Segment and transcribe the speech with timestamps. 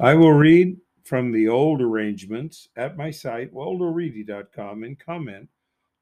[0.00, 5.48] I will read from the old arrangements at my site, waldoreedy.com, and comment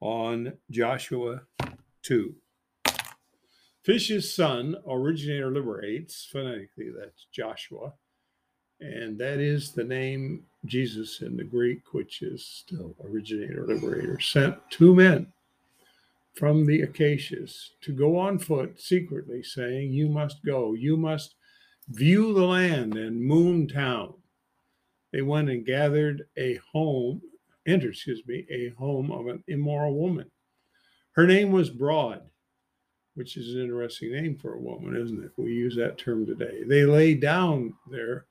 [0.00, 1.42] on Joshua
[2.02, 2.34] 2.
[3.82, 7.92] Fish's son, originator liberates, phonetically, that's Joshua.
[8.80, 14.56] And that is the name Jesus in the Greek, which is still originator liberator, sent
[14.70, 15.26] two men
[16.34, 21.34] from the Acacias to go on foot secretly, saying, You must go, you must
[21.88, 24.14] view the land and Moon Town.
[25.12, 27.20] They went and gathered a home,
[27.66, 30.30] entered, excuse me, a home of an immoral woman.
[31.12, 32.22] Her name was Broad
[33.14, 35.32] which is an interesting name for a woman, isn't it?
[35.36, 36.62] We use that term today.
[36.64, 38.26] They lay down there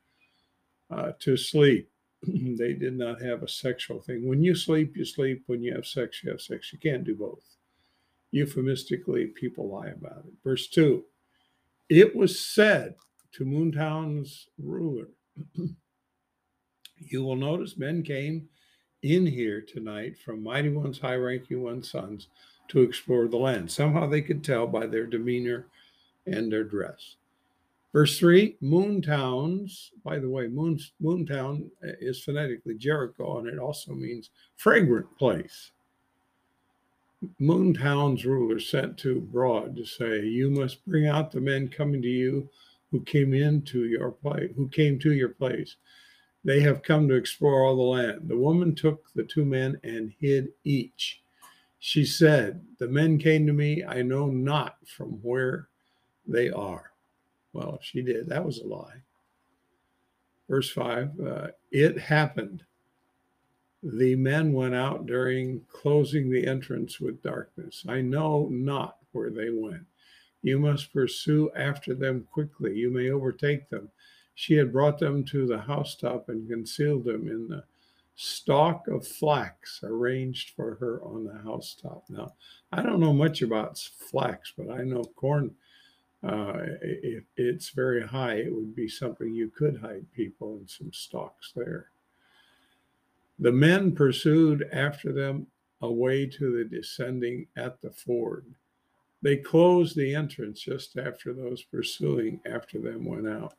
[0.90, 1.90] uh, to sleep.
[2.24, 4.28] they did not have a sexual thing.
[4.28, 5.44] When you sleep, you sleep.
[5.46, 6.74] When you have sex, you have sex.
[6.74, 7.44] You can't do both.
[8.32, 10.34] Euphemistically, people lie about it.
[10.44, 11.04] Verse 2
[11.90, 12.96] It was said
[13.34, 15.08] to Moontown's ruler,
[16.98, 18.50] You will notice men came
[19.02, 22.28] in here tonight from mighty ones, high ranking ones' sons
[22.68, 23.72] to explore the land.
[23.72, 25.68] Somehow they could tell by their demeanor
[26.26, 27.16] and their dress.
[27.94, 34.30] Verse 3 Moontowns, by the way, Moon, Moontown is phonetically Jericho, and it also means
[34.56, 35.72] fragrant place.
[37.40, 42.08] Moontown's ruler sent to Broad to say, You must bring out the men coming to
[42.08, 42.50] you
[42.92, 45.78] who came into your place, who came to your place.
[46.44, 48.28] They have come to explore all the land.
[48.28, 51.22] The woman took the two men and hid each
[51.84, 55.68] she said, The men came to me, I know not from where
[56.28, 56.92] they are.
[57.54, 58.30] Well, she did.
[58.30, 59.02] That was a lie.
[60.48, 62.64] Verse 5 uh, It happened.
[63.82, 67.84] The men went out during closing the entrance with darkness.
[67.90, 69.88] I know not where they went.
[70.42, 72.76] You must pursue after them quickly.
[72.76, 73.90] You may overtake them.
[74.36, 77.64] She had brought them to the housetop and concealed them in the
[78.16, 82.04] stalk of flax arranged for her on the housetop.
[82.10, 82.34] Now,
[82.72, 85.52] I don't know much about flax, but I know corn,
[86.24, 90.94] uh, if it's very high, it would be something you could hide people in some
[90.94, 91.88] stalks there.
[93.40, 95.48] The men pursued after them
[95.82, 98.46] away to the descending at the ford.
[99.22, 103.54] They closed the entrance just after those pursuing after them went out.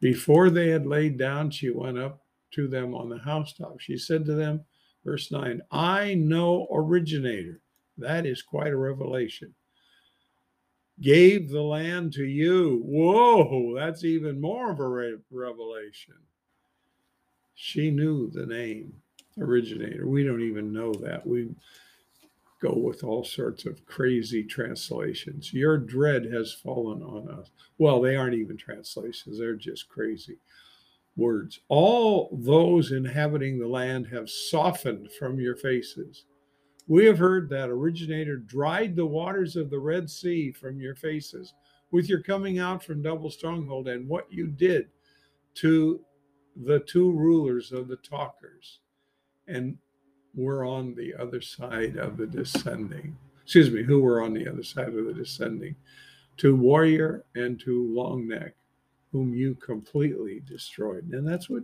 [0.00, 2.22] Before they had laid down, she went up
[2.52, 3.80] to them on the housetop.
[3.80, 4.64] She said to them,
[5.04, 7.60] verse 9, I know originator.
[7.98, 9.54] That is quite a revelation.
[11.00, 12.82] Gave the land to you.
[12.84, 16.14] Whoa, that's even more of a re- revelation.
[17.54, 18.94] She knew the name
[19.38, 20.06] originator.
[20.06, 21.26] We don't even know that.
[21.26, 21.48] We
[22.60, 25.52] go with all sorts of crazy translations.
[25.52, 27.50] Your dread has fallen on us.
[27.78, 30.38] Well, they aren't even translations, they're just crazy
[31.16, 31.60] words.
[31.68, 36.24] All those inhabiting the land have softened from your faces.
[36.88, 41.54] We have heard that originator dried the waters of the Red Sea from your faces
[41.90, 44.88] with your coming out from double stronghold and what you did
[45.54, 46.00] to
[46.64, 48.80] the two rulers of the talkers.
[49.48, 49.78] And
[50.36, 53.16] we're on the other side of the descending.
[53.42, 55.74] Excuse me, who were on the other side of the descending?
[56.38, 58.54] To warrior and to long neck
[59.12, 61.10] whom you completely destroyed.
[61.12, 61.62] And that's what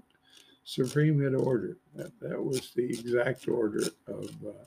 [0.65, 1.77] Supreme had ordered.
[1.95, 4.65] That, that was the exact order of uh,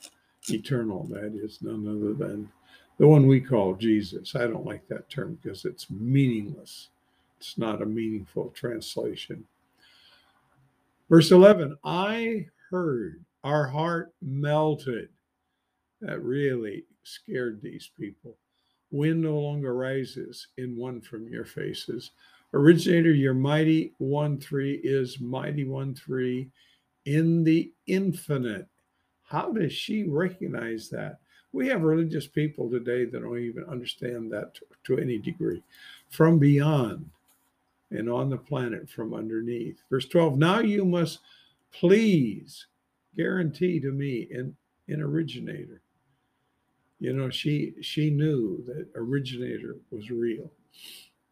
[0.49, 1.05] eternal.
[1.05, 2.49] That is none other than
[2.99, 4.35] the one we call Jesus.
[4.35, 6.89] I don't like that term because it's meaningless,
[7.39, 9.45] it's not a meaningful translation.
[11.09, 15.09] Verse 11 I heard, our heart melted.
[16.01, 18.35] That really scared these people.
[18.91, 22.11] Wind no longer rises in one from your faces.
[22.53, 26.49] Originator, your mighty one three is mighty one three
[27.05, 28.67] in the infinite.
[29.23, 31.19] How does she recognize that?
[31.51, 35.63] We have religious people today that don't even understand that to, to any degree.
[36.09, 37.09] From beyond
[37.91, 39.81] and on the planet from underneath.
[39.89, 41.19] Verse 12, now you must
[41.71, 42.67] please
[43.15, 44.55] guarantee to me an,
[44.87, 45.81] an originator.
[46.99, 50.51] You know, she she knew that originator was real.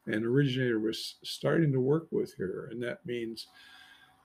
[0.05, 3.47] And originator was starting to work with her and that means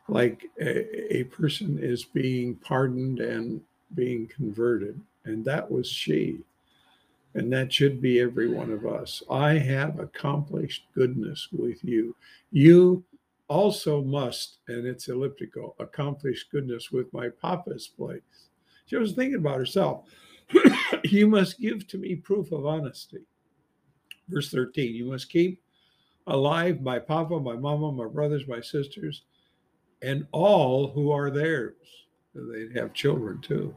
[0.08, 3.61] like a, a, person is being pardoned and
[3.94, 6.40] being converted and that was she.
[7.34, 9.22] And that should be every one of us.
[9.31, 12.16] I have accomplished goodness with you.
[12.50, 13.04] You
[13.48, 18.48] also must and it's elliptical accomplish goodness with my papa's place
[18.86, 20.04] she was thinking about herself
[21.04, 23.22] you must give to me proof of honesty
[24.28, 25.60] verse 13 you must keep
[26.28, 29.22] alive, my papa, my mama, my brothers, my sisters,
[30.02, 31.74] and all who are theirs.
[32.34, 33.74] They'd have children too.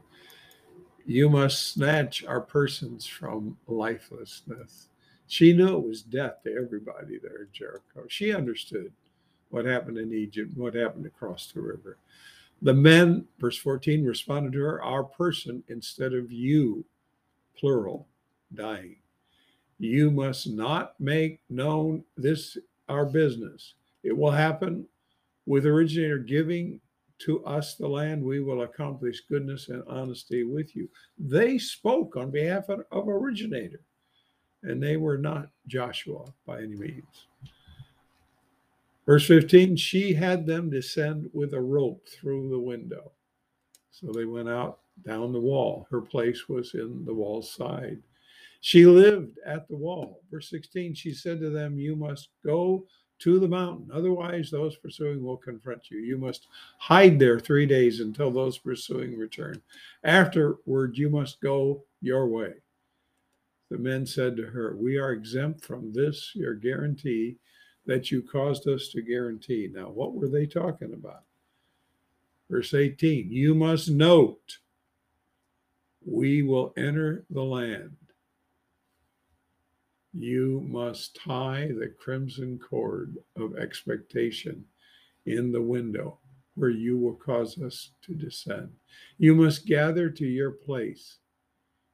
[1.04, 4.88] You must snatch our persons from lifelessness.
[5.26, 8.04] She knew it was death to everybody there in Jericho.
[8.08, 8.92] She understood
[9.52, 11.98] what happened in Egypt, what happened across the river.
[12.62, 16.84] The men, verse 14, responded to her, Our person instead of you,
[17.56, 18.06] plural,
[18.54, 18.96] dying.
[19.78, 22.56] You must not make known this
[22.88, 23.74] our business.
[24.02, 24.86] It will happen
[25.46, 26.80] with originator giving
[27.24, 30.88] to us the land, we will accomplish goodness and honesty with you.
[31.18, 33.80] They spoke on behalf of, originator,
[34.64, 37.26] and they were not Joshua by any means.
[39.06, 43.12] Verse 15, she had them descend with a rope through the window.
[43.90, 45.86] So they went out down the wall.
[45.90, 47.98] Her place was in the wall side.
[48.60, 50.22] She lived at the wall.
[50.30, 52.86] Verse 16, she said to them, You must go
[53.20, 53.88] to the mountain.
[53.92, 55.98] Otherwise, those pursuing will confront you.
[55.98, 56.46] You must
[56.78, 59.60] hide there three days until those pursuing return.
[60.04, 62.52] Afterward, you must go your way.
[63.70, 67.38] The men said to her, We are exempt from this, your guarantee
[67.86, 69.70] that you caused us to guarantee.
[69.72, 71.22] Now, what were they talking about?
[72.50, 74.58] Verse 18 You must note,
[76.04, 77.96] we will enter the land
[80.12, 84.64] you must tie the crimson cord of expectation
[85.24, 86.18] in the window
[86.54, 88.70] where you will cause us to descend.
[89.16, 91.16] You must gather to your place,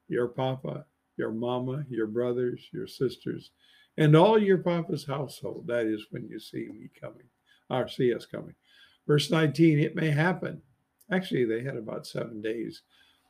[0.09, 0.85] your papa,
[1.17, 3.51] your mama, your brothers, your sisters,
[3.99, 5.67] and all your papa's household.
[5.67, 7.27] That is when you see me coming,
[7.69, 8.55] or see us coming.
[9.07, 10.63] Verse 19, it may happen.
[11.11, 12.83] Actually, they had about seven days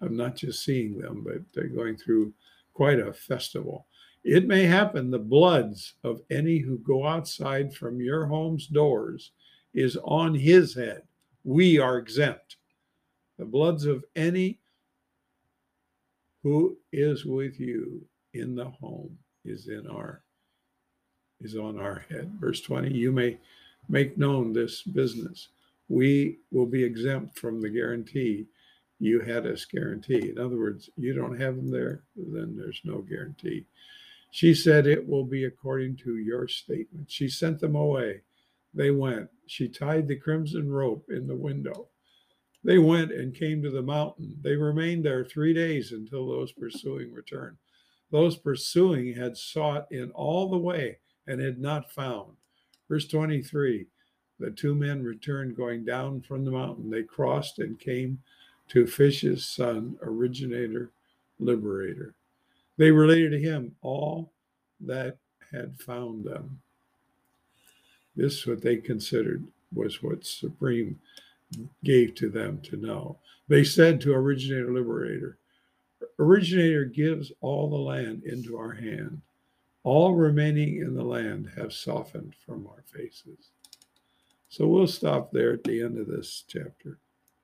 [0.03, 2.35] of not just seeing them, but they're going through
[2.75, 3.87] quite a festival.
[4.25, 9.33] It may happen the bloods of any who go outside from your home's doors
[9.73, 11.03] is on his head.
[11.45, 12.57] We are exempt.
[13.39, 14.59] The bloods of any
[16.43, 18.05] who is with you
[18.35, 20.23] in the home is in our
[21.41, 22.33] is on our head.
[22.41, 23.39] Verse 20, you may
[23.89, 25.49] make known this business.
[25.89, 28.47] We will be exempt from the guarantee
[29.01, 30.31] you had us guarantee.
[30.31, 33.67] In other words, you don't have them there, then there's no guarantee.
[34.31, 37.11] She said, It will be according to your statement.
[37.11, 38.23] She sent them away.
[38.75, 39.31] They went.
[39.47, 41.89] She tied the crimson rope in the window.
[42.65, 44.37] They went and came to the mountain.
[44.43, 47.57] They remained there three days until those pursuing returned.
[48.11, 52.33] Those pursuing had sought in all the way and had not found.
[52.89, 53.87] Verse 23
[54.41, 56.91] The two men returned going down from the mountain.
[56.91, 58.19] They crossed and came
[58.69, 60.91] to Fish's son, originator,
[61.39, 62.15] liberator.
[62.77, 64.33] They related to him all
[64.81, 65.19] that
[65.53, 66.61] had found them.
[68.17, 70.99] This, what they considered, was what Supreme
[71.85, 73.19] gave to them to know.
[73.49, 75.39] They said to Originator Liberator,
[76.19, 79.21] Originator gives all the land into our hand.
[79.85, 83.51] All remaining in the land have softened from our faces.
[84.49, 86.99] So we'll stop there at the end of this chapter.